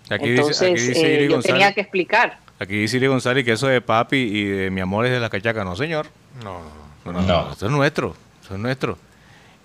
[0.10, 2.39] Aquí Entonces, dice, aquí dice eh, yo tenía que explicar.
[2.60, 5.29] aquí dice Iri González que eso de papi y de mi amor es de la
[5.29, 5.63] cachaca.
[5.63, 6.07] No, señor.
[6.43, 6.62] No,
[7.05, 7.45] no, No, no, No.
[7.47, 8.15] no, Eso es nuestro.
[8.43, 8.97] Eso es nuestro.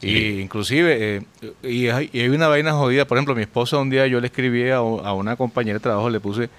[0.03, 1.23] Y inclusive, eh,
[1.63, 3.05] y, hay, y hay una vaina jodida.
[3.07, 6.19] Por ejemplo, mi esposa un día yo le escribí a, una compañera de trabajo, le
[6.21, 6.51] puse,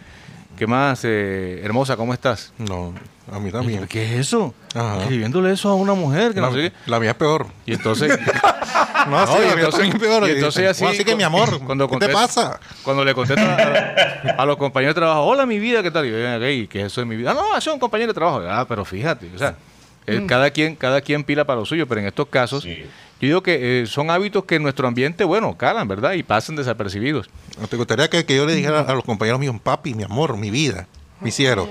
[0.57, 1.01] ¿qué más?
[1.03, 2.53] eh, hermosa, ¿cómo estás?
[2.57, 2.93] no.
[3.31, 3.87] A mí también.
[3.87, 4.53] ¿Qué es eso?
[4.75, 4.99] Ajá.
[5.03, 7.47] Escribiéndole eso a una mujer que La, no sé la mía es peor.
[7.65, 8.19] Y entonces,
[9.09, 10.27] No, sí, No, y la mía entonces- también es peor.
[10.27, 12.59] y entonces así, así que mi amor, cuando ¿qué te pasa?
[12.83, 13.55] cuando le contesta
[14.37, 16.05] a, a los compañeros de trabajo, hola mi vida, ¿qué tal?
[16.05, 17.31] Y yo, "Ven acá, ¿y qué es eso de mi vida?
[17.31, 18.41] Ah, no, eso es un compañero de trabajo.
[18.45, 19.55] Ah, pero fíjate, o sea,
[20.05, 22.83] eh, cada, quien, cada quien pila para lo suyo, pero en estos casos, Sí.
[23.27, 26.13] Yo digo que eh, son hábitos que en nuestro ambiente, bueno, calan, ¿verdad?
[26.13, 27.29] Y pasan desapercibidos.
[27.59, 30.37] ¿No ¿Te gustaría que, que yo le dijera a los compañeros míos, papi, mi amor,
[30.37, 30.87] mi vida,
[31.21, 31.69] mi cielo?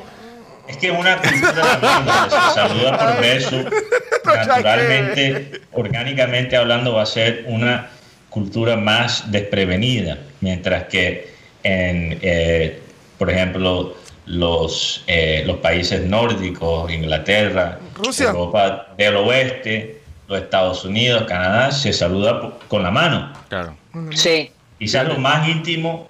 [0.67, 3.65] Es que una cultura donde se saluda por beso,
[4.25, 7.91] naturalmente, orgánicamente hablando, va a ser una
[8.31, 12.81] cultura más desprevenida, mientras que en, eh,
[13.19, 13.95] por ejemplo,
[14.27, 18.31] los, eh, los países nórdicos, Inglaterra, Rusia.
[18.31, 20.02] Europa del oeste,
[20.37, 23.33] Estados Unidos, Canadá, se saluda con la mano.
[23.49, 23.77] Claro.
[24.15, 24.51] Sí.
[24.79, 26.09] Quizás lo más íntimo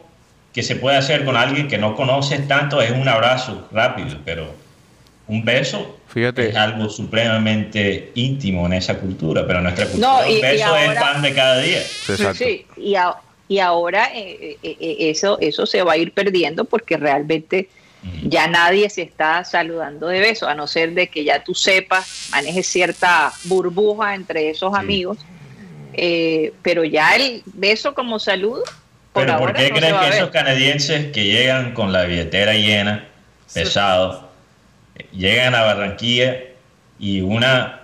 [0.52, 4.54] que se puede hacer con alguien que no conoces tanto es un abrazo rápido, pero
[5.28, 6.50] un beso Fíjate.
[6.50, 10.76] es algo supremamente íntimo en esa cultura, pero en nuestra cultura No, y- un beso
[10.76, 11.78] es ahora- pan de cada día.
[11.80, 12.34] Exacto.
[12.34, 12.66] sí.
[12.76, 13.14] Y, a-
[13.48, 17.68] y ahora eh, eh, eh, eso, eso se va a ir perdiendo porque realmente
[18.22, 22.28] ya nadie se está saludando de beso, a no ser de que ya tú sepas,
[22.32, 25.18] manejes cierta burbuja entre esos amigos.
[25.94, 28.64] Eh, pero ya el beso como saludo,
[29.12, 33.08] por Pero ¿por qué no creen que esos canadienses que llegan con la billetera llena,
[33.52, 34.24] pesados,
[34.94, 36.38] eh, llegan a Barranquilla
[36.98, 37.82] y una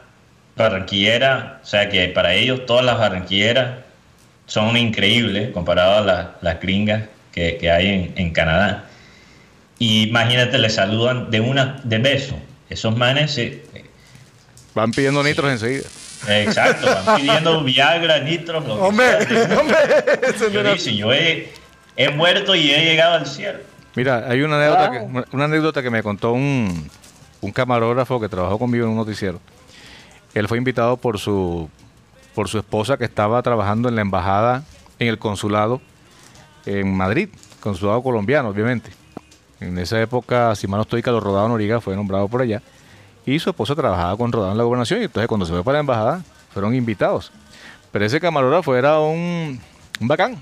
[0.57, 3.79] barranquillera, o sea que para ellos todas las barranquilleras
[4.47, 8.88] son increíbles comparado a las, las gringas que, que hay en, en Canadá.
[9.79, 12.37] Y imagínate, le saludan de una de beso.
[12.69, 13.65] Esos manes, se-
[14.75, 15.85] Van pidiendo nitros enseguida.
[16.29, 19.59] eh, exacto, van pidiendo Viagra, nitro, lo que Hombre, sea.
[19.61, 19.77] hombre,
[20.53, 21.53] Yo dice, yo he,
[21.97, 23.61] he muerto y he llegado al cielo.
[23.95, 26.89] Mira, hay una anécdota, que, una anécdota que me contó un,
[27.41, 29.41] un camarógrafo que trabajó conmigo en un noticiero.
[30.35, 31.69] Él fue invitado por su,
[32.35, 34.63] por su esposa que estaba trabajando en la embajada,
[34.99, 35.81] en el consulado
[36.67, 37.29] en Madrid,
[37.61, 38.91] consulado colombiano, obviamente.
[39.61, 42.63] En esa época, si mal no estoy, Carlos Rodado Noriga fue nombrado por allá.
[43.27, 45.01] Y su esposa trabajaba con Rodado en la gobernación.
[45.01, 47.33] Y entonces, cuando se fue para la embajada, fueron invitados.
[47.91, 49.61] Pero ese camarógrafo era un,
[50.01, 50.37] bacán,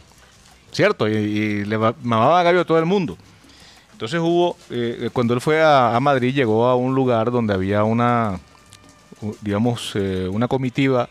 [0.72, 1.08] ¿cierto?
[1.08, 3.16] Y, le ma- mamaba gallo a todo el mundo.
[3.92, 7.82] Entonces hubo, eh, cuando él fue a, a Madrid, llegó a un lugar donde había
[7.84, 8.38] una,
[9.40, 11.08] digamos, eh, una comitiva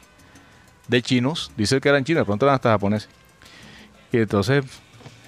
[0.88, 1.52] de chinos.
[1.58, 3.10] Dice que eran chinos, de pronto eran hasta japoneses.
[4.12, 4.64] Y entonces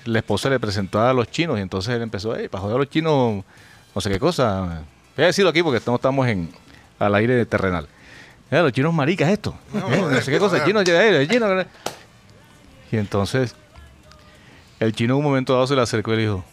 [0.07, 2.79] la esposa le presentó a los chinos y entonces él empezó, hey, para joder a
[2.79, 3.43] los chinos,
[3.93, 4.83] no sé qué cosa.
[5.15, 6.49] Voy a decirlo aquí porque no estamos en,
[6.99, 7.87] al aire terrenal.
[8.49, 9.55] Eh, los chinos maricas esto.
[9.73, 11.65] Eh, no sé qué cosa, chinos, eh, chinos.
[12.91, 13.55] Y entonces
[14.79, 16.45] el chino en un momento dado se le acercó y le dijo,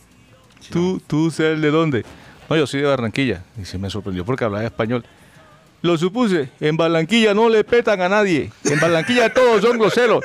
[0.70, 2.04] ¿tú, tú sabes de dónde?
[2.50, 3.44] No, yo soy de Barranquilla.
[3.60, 5.04] Y se me sorprendió porque hablaba español.
[5.82, 8.50] Lo supuse, en Barranquilla no le petan a nadie.
[8.64, 10.24] En Barranquilla todos son groseros.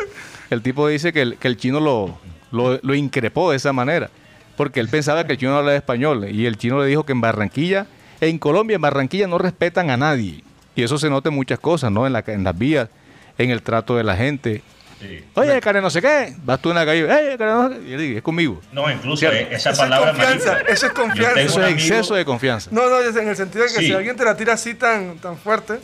[0.50, 2.18] El tipo dice que el, que el chino lo,
[2.52, 4.10] lo, lo increpó de esa manera.
[4.58, 6.28] Porque él pensaba que el chino no hablaba español.
[6.30, 7.86] Y el chino le dijo que en Barranquilla,
[8.20, 10.44] en Colombia, en Barranquilla no respetan a nadie.
[10.76, 12.06] Y eso se nota en muchas cosas, ¿no?
[12.06, 12.90] En, la, en las vías,
[13.38, 14.62] en el trato de la gente.
[15.00, 15.24] Sí.
[15.36, 16.36] Oye, care no sé qué.
[16.44, 17.90] Vas tú en la calle, "Ey, care no sé qué".
[17.90, 18.60] Y él dice, es conmigo.
[18.74, 19.38] No, incluso Cierto.
[19.38, 20.72] eh, esa Eso es palabra confianza, marica.
[20.74, 21.40] eso es confianza.
[21.42, 22.70] Eso es amigo- exceso de confianza.
[22.74, 23.86] No, no, es en el sentido de que Sí.
[23.86, 25.80] si alguien te la tira así tan, tan fuerte,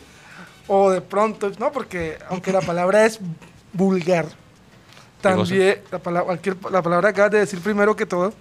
[0.68, 3.22] o de pronto, no, porque aunque la palabra es
[3.72, 4.26] vulgar,
[5.22, 8.34] también la palabra, cualquier, la palabra acabas de decir primero que todo.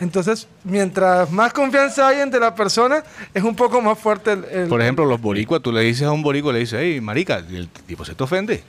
[0.00, 4.44] Entonces, mientras más confianza hay entre la persona, es un poco más fuerte el.
[4.50, 7.42] el- Por ejemplo, los boricuas, tú le dices a un boricua, le dices, hey, marica,
[7.48, 8.64] y el tipo se te ofende.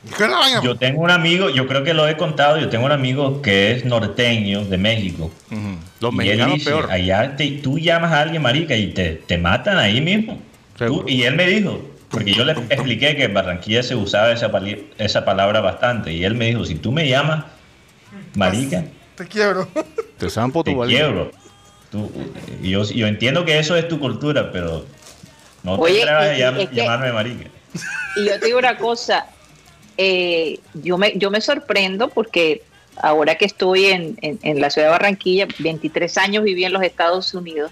[0.61, 3.71] Yo tengo un amigo, yo creo que lo he contado, yo tengo un amigo que
[3.71, 5.31] es norteño de México.
[5.99, 6.91] Los y él mexicanos dice, peor.
[6.91, 10.39] allá te- tú llamas a alguien marica y te, te matan ahí mismo.
[10.77, 14.49] Tú- y él me dijo, Porque yo le expliqué que en Barranquilla se usaba esa,
[14.51, 17.45] pali- esa palabra bastante y él me dijo, si tú me llamas
[18.35, 19.67] marica, Te quiebro.
[20.17, 20.99] Te zampo tu te valía.
[20.99, 21.31] quiebro.
[21.91, 22.11] Tú-
[22.61, 24.85] y yo, yo entiendo que eso es tu cultura, pero
[25.63, 27.49] no te Oye, atrevas a llam- que- llamarme marica.
[28.15, 29.25] Y yo te digo una cosa,
[29.97, 32.61] eh, yo, me, yo me sorprendo porque
[33.01, 36.83] ahora que estoy en, en- en la ciudad de Barranquilla, 23 años viví en los
[36.83, 37.71] Estados Unidos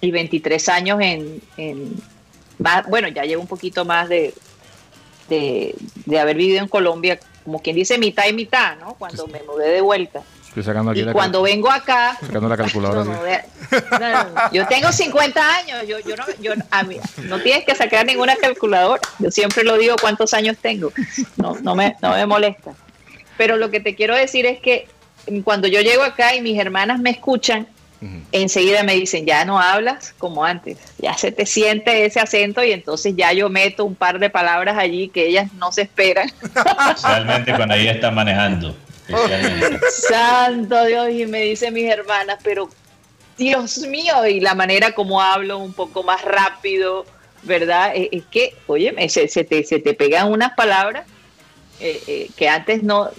[0.00, 1.94] y 23 años en, en
[2.58, 4.34] más, bueno, ya llevo un poquito más de,
[5.28, 5.74] de,
[6.06, 8.94] de haber vivido en Colombia, como quien dice mitad y mitad, ¿no?
[8.94, 10.22] Cuando me mudé de vuelta.
[10.48, 13.04] Estoy sacando aquí Y la, cuando vengo acá, sacando la calculadora.
[13.04, 17.64] no, no, no, yo tengo 50 años, yo, yo, no, yo a mí, no tienes
[17.64, 20.92] que sacar ninguna calculadora, yo siempre lo digo cuántos años tengo,
[21.36, 22.72] no, no, me, no me molesta.
[23.36, 24.86] Pero lo que te quiero decir es que
[25.42, 27.66] cuando yo llego acá y mis hermanas me escuchan,
[28.32, 32.72] Enseguida me dicen, ya no hablas como antes, ya se te siente ese acento y
[32.72, 36.28] entonces ya yo meto un par de palabras allí que ellas no se esperan.
[36.42, 38.76] Especialmente cuando ella está manejando.
[40.08, 42.68] Santo Dios, y me dicen mis hermanas, pero
[43.36, 47.04] Dios mío, y la manera como hablo un poco más rápido,
[47.42, 47.92] ¿verdad?
[47.94, 51.04] Es, que, oye, me- se, se te, se te pegan unas palabras
[51.80, 53.10] eh, eh, que antes no,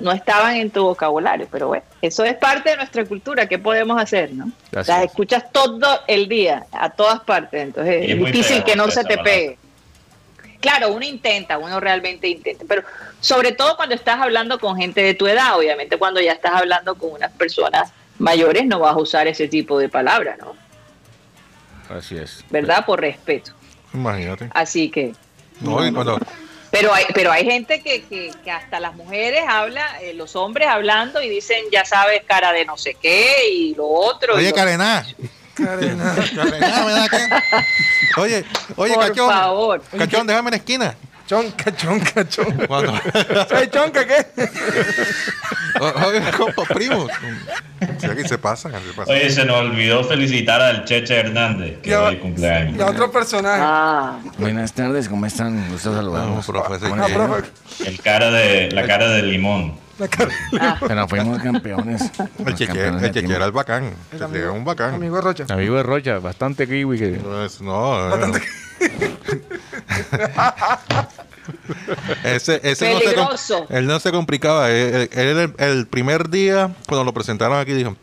[0.00, 4.00] no estaban en tu vocabulario, pero bueno, eso es parte de nuestra cultura, ¿qué podemos
[4.00, 4.50] hacer, no?
[4.72, 5.04] Las es.
[5.04, 9.56] escuchas todo el día, a todas partes, entonces es difícil que no se te pegue.
[10.60, 12.82] Claro, uno intenta, uno realmente intenta, pero
[13.20, 16.96] sobre todo cuando estás hablando con gente de tu edad, obviamente cuando ya estás hablando
[16.96, 20.56] con unas personas mayores no vas a usar ese tipo de palabras, ¿no?
[21.88, 22.44] Así es.
[22.50, 22.84] ¿Verdad?
[22.84, 23.52] Por respeto.
[23.94, 24.50] Imagínate.
[24.54, 25.12] Así que,
[25.60, 26.18] No, y cuando,
[26.72, 30.68] pero hay, pero hay gente que, que, que hasta las mujeres habla, eh, los hombres
[30.68, 34.36] hablando y dicen, ya sabes, cara de no sé qué y lo otro.
[34.36, 34.54] oye,
[36.86, 37.28] ¿me da qué?
[38.16, 38.44] Oye,
[38.76, 39.30] oye, por cachón.
[39.30, 39.82] favor.
[39.98, 40.96] Cachón, déjame en la esquina.
[41.32, 42.66] Chonca, chonca, chonca.
[42.66, 42.92] Cuando,
[43.56, 44.26] ¿Ay, chonca qué?
[45.80, 47.06] oye, compa, primo.
[47.98, 49.14] Sí, aquí se pasan, aquí se pasan.
[49.16, 52.76] Oye, se nos olvidó felicitar al Cheche Hernández, que hoy cumpleaños.
[52.76, 53.62] Y a otro personaje.
[53.64, 55.70] Ah, Buenas tardes, ¿cómo están?
[55.70, 56.44] Gusto No, saludarlos.
[56.46, 56.92] profe, sí.
[56.94, 57.48] Ah, profe.
[57.88, 59.80] El cara de, la cara de limón.
[59.98, 60.30] La cara-
[60.86, 62.10] Pero fuimos campeones.
[62.44, 63.94] El cheche, el cheche era el bacán.
[64.12, 64.96] El era un bacán.
[64.96, 65.46] Amigo de Rocha.
[65.48, 67.08] Amigo de Rocha, bastante kiwi que...
[67.12, 68.10] No, es- no,
[72.24, 74.70] ese, ese no se, él no se complicaba.
[74.70, 75.08] Él,
[75.58, 77.96] el, primer día, cuando lo presentaron aquí, dijo: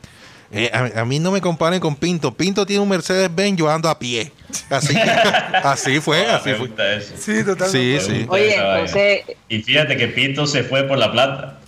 [0.51, 2.33] eh, a, a mí no me comparen con Pinto.
[2.33, 4.31] Pinto tiene un Mercedes-Benz, yo ando a pie.
[4.69, 4.95] Así,
[5.63, 6.69] así fue, así fue.
[6.97, 7.13] eso.
[7.17, 8.01] Sí, totalmente.
[8.01, 8.25] Sí, sí.
[8.29, 11.58] oye, entonces, Y fíjate que Pinto se fue por la plata.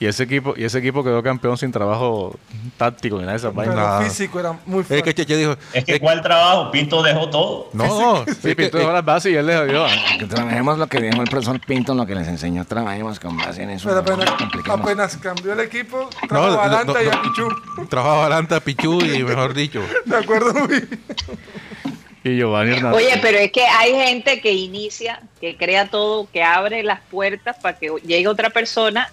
[0.00, 2.38] Y ese equipo, y ese equipo quedó campeón sin trabajo
[2.76, 3.76] táctico ni nada de esas Pero vainas.
[3.76, 4.02] Nada.
[4.02, 5.14] físico era muy Es que fuerte.
[5.14, 6.70] Cheche dijo: Es que eh, ¿cuál trabajo?
[6.70, 7.68] Pinto dejó todo.
[7.72, 9.84] No, Sí, Pinto dejó las bases y él les dio.
[10.20, 13.64] Que trabajemos lo que dijo el profesor Pinto, lo que les enseñó, trabajemos con base
[13.64, 13.88] en eso.
[13.88, 14.34] Pero apenas,
[14.68, 17.22] apenas cambió el equipo, trajo no, a y a.
[17.22, 17.48] Pichu.
[17.88, 19.82] Trabajo adelante a Pichu y mejor dicho.
[20.04, 20.84] De acuerdo, Luis.
[22.22, 22.96] Y Giovanni Hernández.
[22.96, 27.56] Oye, pero es que hay gente que inicia, que crea todo, que abre las puertas
[27.60, 29.08] para que llegue otra persona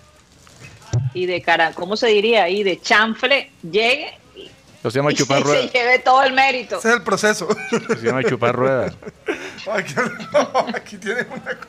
[1.13, 2.63] y de cara, ¿cómo se diría ahí?
[2.63, 5.73] De chanfle, llegue y, Eso se llama y chupar se, ruedas.
[5.73, 6.77] lleve todo el mérito.
[6.79, 7.47] Ese es el proceso.
[7.71, 8.93] Eso se llama chupar ruedas.
[9.71, 9.93] Aquí,
[10.31, 11.67] no, aquí tienes una cosa.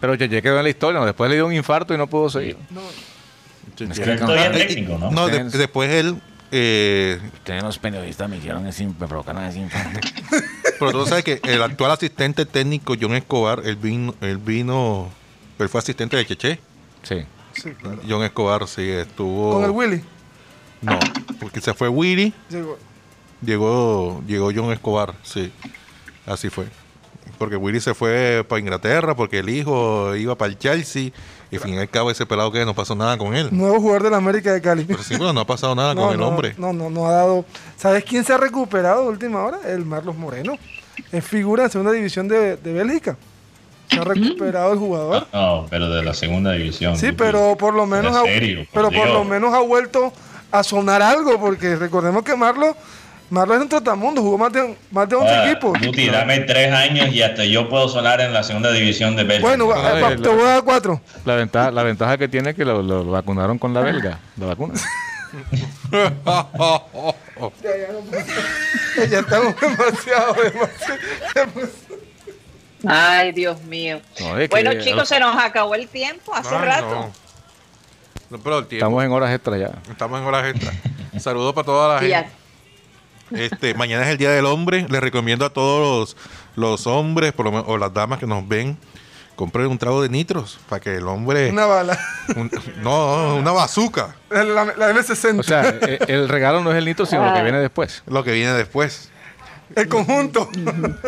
[0.00, 0.98] Pero Cheche quedó en la historia.
[1.00, 1.06] ¿no?
[1.06, 2.56] Después le dio un infarto y no pudo seguir.
[3.78, 5.10] Es Pero que es Eh, técnico, ¿no?
[5.10, 6.16] No, de- después él.
[6.52, 10.00] Eh, Ustedes los periodistas me hicieron ese, me provocaron ese infarto.
[10.80, 15.08] pero tú sabes que el actual asistente técnico, John Escobar, él vino, él vino,
[15.60, 16.58] él fue asistente de Cheche.
[17.04, 17.24] Sí.
[17.62, 17.98] Sí, claro.
[18.08, 19.52] John Escobar sí estuvo.
[19.54, 20.02] Con el Willy.
[20.82, 20.98] No,
[21.40, 22.78] porque se fue Willy, Llegó.
[23.44, 25.52] llegó, llegó John Escobar, sí.
[26.26, 26.66] Así fue.
[27.38, 31.10] Porque Willy se fue para Inglaterra, porque el hijo iba para el Chelsea,
[31.50, 33.48] y al fin y al cabo ese pelado que no pasó nada con él.
[33.50, 34.84] Nuevo jugador de la América de Cali.
[34.84, 36.54] Pero sí, pero no ha pasado nada con el no, hombre.
[36.58, 37.44] No, no, no ha dado.
[37.76, 39.58] ¿Sabes quién se ha recuperado de última hora?
[39.66, 40.58] El Marlos Moreno.
[41.12, 43.16] Es figura en segunda división de, de Bélgica.
[43.90, 45.26] Se ha recuperado el jugador.
[45.32, 46.96] No, pero de la segunda división.
[46.96, 50.12] Sí, pero por lo menos ha, serio, por pero por lo menos ha vuelto
[50.52, 52.74] a sonar algo, porque recordemos que Marlos
[53.30, 55.78] Marlos es un trotamundo, jugó más de, más de 11 Ah, equipos.
[55.80, 59.46] Guti, dame tres años y hasta yo puedo sonar en la segunda división de Bélgica.
[59.48, 61.00] Bueno, Ay, la- te voy a dar cuatro.
[61.24, 64.18] La ventaja, la ventaja que tiene es que lo, lo- lo vacunaron con la belga.
[64.36, 64.74] La vacuna.
[67.62, 71.70] Ya, ya, no- ya estamos demasiado, demasiado.
[72.86, 74.00] Ay, Dios mío.
[74.20, 76.88] No, es que- bueno, chicos, se nos acabó el tiempo hace Ay, rato.
[76.88, 77.12] no.
[78.30, 79.70] No, pero el tiempo- Estamos en horas extras ya.
[79.90, 80.74] Estamos en horas extras.
[81.22, 82.34] Saludos para toda la ya- gente.
[83.32, 84.86] Este, mañana es el Día del Hombre.
[84.88, 86.16] Les recomiendo a todos los,
[86.56, 88.76] los hombres por lo menos, o las damas que nos ven,
[89.36, 91.50] compren un trago de nitros para que el hombre...
[91.50, 91.98] Una bala.
[92.36, 92.50] un-
[92.82, 94.14] no, una bazooka.
[94.30, 95.38] La, la M60.
[95.40, 95.62] O sea,
[96.08, 98.02] el regalo no es el nitro, sino lo que viene después.
[98.06, 99.10] Lo que viene después.
[99.76, 100.48] El conjunto.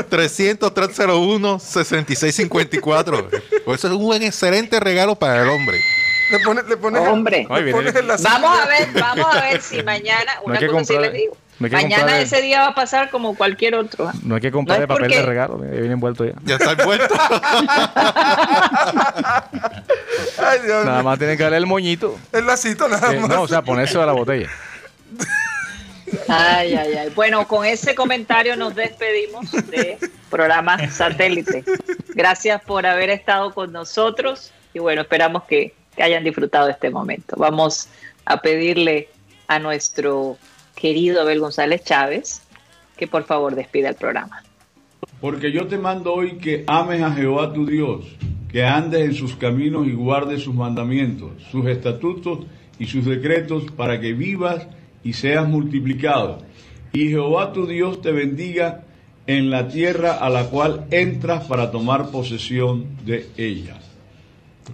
[0.08, 3.28] 300 301 6654
[3.64, 5.78] Pues Eso es un buen, excelente regalo para el hombre.
[6.30, 7.46] le pones, le pones, Hombre.
[7.50, 7.94] Le pones.
[8.22, 11.20] Vamos a ver, vamos a ver si mañana, No una que cosa sí comprar- les
[11.20, 11.36] digo.
[11.58, 14.10] no Mañana ese día va a pasar como cualquier otro.
[14.24, 16.32] No hay que comprar No el papel de regalo, ya viene envuelto ya.
[16.44, 17.14] Ya está envuelto.
[20.38, 22.18] Ay, Dios Nada más tienen que darle el moñito.
[22.32, 23.28] El lacito nada Eh, más.
[23.28, 24.48] no, o sea, ponerse a la botella.
[26.28, 27.12] Ay, ay, ay.
[27.14, 29.98] Bueno, con ese comentario nos despedimos de
[30.30, 31.64] programa satélite.
[32.14, 37.36] Gracias por haber estado con nosotros y bueno, esperamos que, hayan disfrutado este momento.
[37.36, 37.86] Vamos
[38.24, 39.10] a pedirle
[39.46, 40.38] a nuestro
[40.74, 42.40] querido Abel González Chávez
[42.96, 44.42] que por favor despida el programa.
[45.20, 48.06] Porque yo te mando hoy que ames a Jehová tu Dios,
[48.50, 52.46] que andes en sus caminos y guardes sus mandamientos, sus estatutos
[52.78, 54.66] y sus decretos, para que vivas
[55.04, 56.38] y seas multiplicado.
[56.92, 58.84] Y Jehová tu Dios te bendiga
[59.26, 63.78] en la tierra a la cual entras para tomar posesión de ella.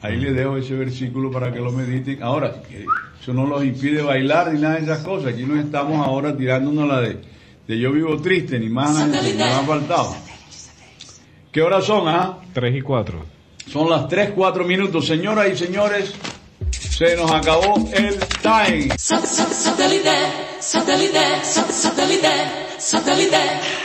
[0.02, 2.22] Ahí les dejo ese versículo para que lo mediten.
[2.22, 2.62] Ahora,
[3.20, 5.32] eso no los impide bailar ni nada de esas cosas.
[5.32, 7.18] Aquí no estamos ahora tirándonos la de,
[7.66, 10.14] de yo vivo triste, ni más, ni más ha faltado.
[11.50, 12.38] ¿Qué horas son, ah?
[12.52, 13.24] 3 y 4.
[13.66, 15.06] Son las 3, 4 minutos.
[15.06, 16.14] Señoras y señores,
[16.70, 18.16] se nos acabó el
[18.49, 18.88] time.
[18.96, 20.16] Satellite,
[20.61, 22.32] satellite, satellite,
[22.78, 23.77] satellite.